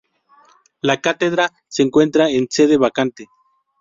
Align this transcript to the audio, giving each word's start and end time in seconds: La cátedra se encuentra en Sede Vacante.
La 0.81 0.99
cátedra 0.99 1.51
se 1.67 1.83
encuentra 1.83 2.27
en 2.27 2.47
Sede 2.49 2.77
Vacante. 2.77 3.27